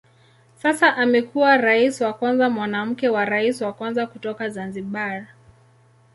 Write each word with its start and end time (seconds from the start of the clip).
Sasa 0.55 0.95
amekuwa 0.97 1.57
rais 1.57 2.01
wa 2.01 2.13
kwanza 2.13 2.49
mwanamke 2.49 3.07
na 3.09 3.25
rais 3.25 3.61
wa 3.61 3.73
kwanza 3.73 4.07
kutoka 4.07 4.49
Zanzibar. 4.49 5.27